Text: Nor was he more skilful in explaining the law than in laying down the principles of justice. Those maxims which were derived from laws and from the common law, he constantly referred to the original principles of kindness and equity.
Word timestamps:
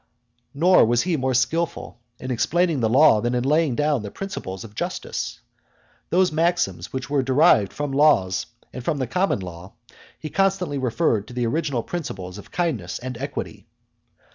Nor 0.55 0.85
was 0.85 1.03
he 1.03 1.15
more 1.15 1.35
skilful 1.35 1.99
in 2.17 2.31
explaining 2.31 2.79
the 2.79 2.89
law 2.89 3.21
than 3.21 3.35
in 3.35 3.43
laying 3.43 3.75
down 3.75 4.01
the 4.01 4.09
principles 4.09 4.63
of 4.63 4.73
justice. 4.73 5.39
Those 6.09 6.31
maxims 6.31 6.91
which 6.91 7.07
were 7.07 7.21
derived 7.21 7.71
from 7.71 7.91
laws 7.91 8.47
and 8.73 8.83
from 8.83 8.97
the 8.97 9.05
common 9.05 9.41
law, 9.41 9.73
he 10.17 10.31
constantly 10.31 10.79
referred 10.79 11.27
to 11.27 11.35
the 11.35 11.45
original 11.45 11.83
principles 11.83 12.39
of 12.39 12.49
kindness 12.49 12.97
and 12.97 13.15
equity. 13.19 13.67